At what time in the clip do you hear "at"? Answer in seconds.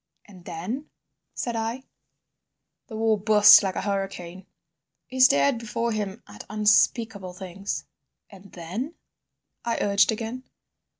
6.27-6.43